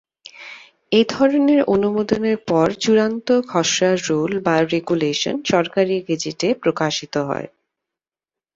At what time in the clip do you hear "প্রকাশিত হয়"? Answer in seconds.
6.63-7.47